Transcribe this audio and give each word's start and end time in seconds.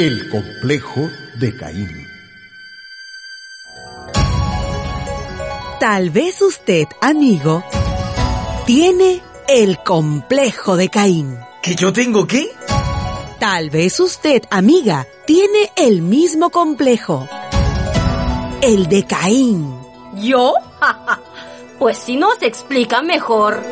El 0.00 0.30
complejo 0.30 1.10
de 1.34 1.54
Caín. 1.54 2.08
Tal 5.78 6.08
vez 6.08 6.40
usted, 6.40 6.86
amigo, 7.02 7.62
tiene 8.64 9.20
el 9.46 9.76
complejo 9.84 10.78
de 10.78 10.88
Caín. 10.88 11.38
¿Que 11.62 11.74
yo 11.74 11.92
tengo 11.92 12.26
qué? 12.26 12.50
Tal 13.40 13.68
vez 13.68 14.00
usted, 14.00 14.40
amiga, 14.50 15.06
tiene 15.26 15.70
el 15.76 16.00
mismo 16.00 16.48
complejo. 16.48 17.28
El 18.62 18.88
de 18.88 19.04
Caín. 19.04 19.70
¿Yo? 20.14 20.54
pues 21.78 21.98
si 21.98 22.16
nos 22.16 22.40
explica 22.40 23.02
mejor. 23.02 23.62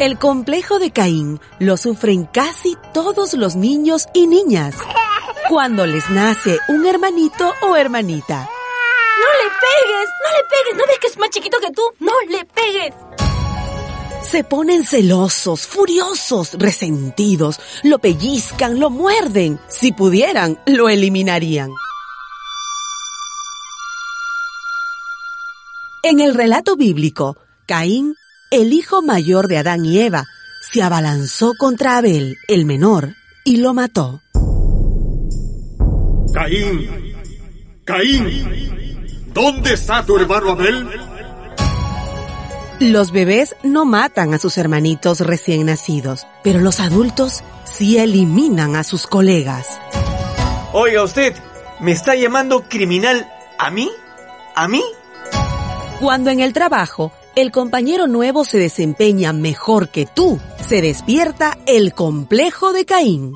El 0.00 0.18
complejo 0.18 0.80
de 0.80 0.90
Caín 0.90 1.40
lo 1.60 1.76
sufren 1.76 2.24
casi 2.24 2.76
todos 2.92 3.34
los 3.34 3.54
niños 3.54 4.06
y 4.12 4.26
niñas 4.26 4.74
cuando 5.48 5.86
les 5.86 6.10
nace 6.10 6.58
un 6.66 6.84
hermanito 6.84 7.52
o 7.62 7.76
hermanita. 7.76 8.40
¡No 8.40 9.28
le 9.40 9.50
pegues! 9.50 10.08
¡No 10.24 10.30
le 10.36 10.44
pegues! 10.50 10.76
¿No 10.76 10.86
ves 10.88 10.98
que 11.00 11.06
es 11.06 11.18
más 11.18 11.30
chiquito 11.30 11.58
que 11.60 11.70
tú? 11.70 11.82
¡No 12.00 12.12
le 12.28 12.44
pegues! 12.44 12.92
Se 14.28 14.42
ponen 14.42 14.84
celosos, 14.84 15.64
furiosos, 15.64 16.54
resentidos, 16.54 17.60
lo 17.84 18.00
pellizcan, 18.00 18.80
lo 18.80 18.90
muerden. 18.90 19.60
Si 19.68 19.92
pudieran, 19.92 20.58
lo 20.66 20.88
eliminarían. 20.88 21.70
En 26.02 26.18
el 26.18 26.34
relato 26.34 26.74
bíblico, 26.74 27.36
Caín, 27.66 28.16
el 28.54 28.72
hijo 28.72 29.02
mayor 29.02 29.48
de 29.48 29.58
Adán 29.58 29.84
y 29.84 30.00
Eva, 30.00 30.26
se 30.60 30.82
abalanzó 30.82 31.54
contra 31.58 31.98
Abel, 31.98 32.38
el 32.48 32.64
menor, 32.64 33.14
y 33.44 33.56
lo 33.56 33.74
mató. 33.74 34.20
Caín, 36.32 36.88
Caín, 37.84 39.32
¿dónde 39.32 39.74
está 39.74 40.04
tu 40.04 40.16
hermano 40.16 40.50
Abel? 40.50 40.88
Los 42.80 43.12
bebés 43.12 43.56
no 43.62 43.84
matan 43.84 44.34
a 44.34 44.38
sus 44.38 44.56
hermanitos 44.58 45.20
recién 45.20 45.66
nacidos, 45.66 46.26
pero 46.42 46.60
los 46.60 46.80
adultos 46.80 47.42
sí 47.64 47.98
eliminan 47.98 48.76
a 48.76 48.84
sus 48.84 49.06
colegas. 49.06 49.80
Oiga 50.72 51.02
usted, 51.02 51.34
¿me 51.80 51.92
está 51.92 52.14
llamando 52.14 52.64
criminal 52.68 53.28
a 53.58 53.70
mí? 53.70 53.90
¿A 54.54 54.68
mí? 54.68 54.82
Cuando 56.00 56.30
en 56.30 56.40
el 56.40 56.52
trabajo 56.52 57.12
el 57.36 57.50
compañero 57.50 58.06
nuevo 58.06 58.44
se 58.44 58.58
desempeña 58.58 59.32
mejor 59.32 59.88
que 59.88 60.06
tú, 60.06 60.40
se 60.66 60.80
despierta 60.80 61.58
el 61.66 61.92
complejo 61.92 62.72
de 62.72 62.84
Caín. 62.84 63.32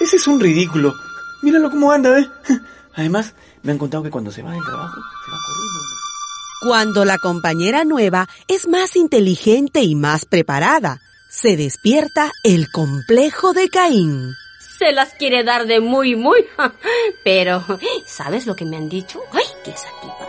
Ese 0.00 0.16
es 0.16 0.26
un 0.26 0.40
ridículo. 0.40 0.94
Míralo 1.42 1.70
cómo 1.70 1.92
anda, 1.92 2.18
¿eh? 2.18 2.28
Además, 2.94 3.34
me 3.62 3.72
han 3.72 3.78
contado 3.78 4.02
que 4.02 4.10
cuando 4.10 4.30
se 4.30 4.42
va 4.42 4.52
del 4.52 4.62
trabajo, 4.64 4.94
se 4.94 5.30
va 5.30 5.38
corriendo. 5.46 5.80
Cuando 6.62 7.04
la 7.04 7.18
compañera 7.18 7.84
nueva 7.84 8.28
es 8.48 8.66
más 8.66 8.96
inteligente 8.96 9.82
y 9.82 9.94
más 9.94 10.24
preparada, 10.24 11.00
se 11.30 11.56
despierta 11.56 12.32
el 12.42 12.70
complejo 12.70 13.52
de 13.52 13.68
Caín. 13.68 14.32
Se 14.78 14.92
las 14.92 15.12
quiere 15.14 15.44
dar 15.44 15.66
de 15.66 15.80
muy, 15.80 16.16
muy. 16.16 16.46
Pero, 17.24 17.64
¿sabes 18.06 18.46
lo 18.46 18.56
que 18.56 18.64
me 18.64 18.76
han 18.76 18.88
dicho? 18.88 19.20
¡Ay, 19.32 19.44
que 19.64 19.70
esa 19.70 19.88
tipa 20.00 20.25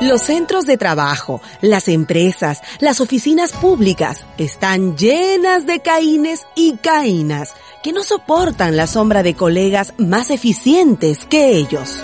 Los 0.00 0.22
centros 0.22 0.64
de 0.64 0.78
trabajo, 0.78 1.42
las 1.60 1.86
empresas, 1.86 2.62
las 2.78 3.02
oficinas 3.02 3.52
públicas 3.52 4.24
están 4.38 4.96
llenas 4.96 5.66
de 5.66 5.80
caínes 5.80 6.46
y 6.54 6.78
caínas 6.78 7.54
que 7.82 7.92
no 7.92 8.02
soportan 8.02 8.78
la 8.78 8.86
sombra 8.86 9.22
de 9.22 9.34
colegas 9.34 9.92
más 9.98 10.30
eficientes 10.30 11.26
que 11.26 11.50
ellos. 11.50 11.98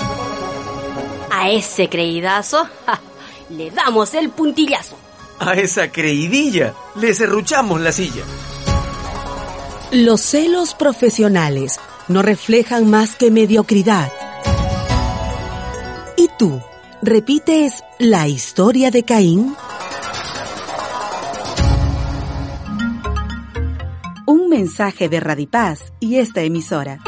A 1.30 1.48
ese 1.48 1.88
creídazo 1.88 2.68
ja, 2.84 3.00
le 3.48 3.70
damos 3.70 4.12
el 4.12 4.28
puntillazo. 4.28 4.98
A 5.38 5.54
esa 5.54 5.90
creidilla 5.90 6.74
le 6.96 7.14
serruchamos 7.14 7.80
la 7.80 7.92
silla. 7.92 8.24
Los 9.90 10.20
celos 10.20 10.74
profesionales 10.74 11.80
no 12.08 12.20
reflejan 12.20 12.90
más 12.90 13.16
que 13.16 13.30
mediocridad. 13.30 14.12
¿Y 16.18 16.28
tú, 16.38 16.60
repites 17.06 17.84
la 18.00 18.26
historia 18.26 18.90
de 18.90 19.04
Caín? 19.04 19.54
Un 24.26 24.48
mensaje 24.48 25.08
de 25.08 25.20
Radipaz 25.20 25.92
y 26.00 26.16
esta 26.16 26.42
emisora. 26.42 26.98